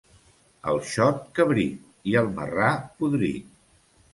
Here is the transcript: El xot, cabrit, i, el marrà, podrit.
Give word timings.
El 0.71 0.79
xot, 0.91 1.19
cabrit, 1.41 1.85
i, 2.13 2.17
el 2.25 2.33
marrà, 2.39 2.73
podrit. 3.03 3.53